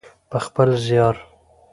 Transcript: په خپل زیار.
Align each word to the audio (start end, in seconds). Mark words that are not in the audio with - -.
په 0.29 0.37
خپل 0.45 0.69
زیار. 0.85 1.15